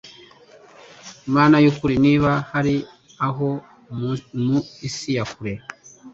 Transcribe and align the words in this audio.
Mana 1.35 1.55
y'ukuri 1.63 1.95
niba 2.05 2.31
hari 2.51 2.75
aho 3.27 3.49
mu 4.45 4.55
isi 4.87 5.09
ya 5.17 5.23
kure 5.33 5.53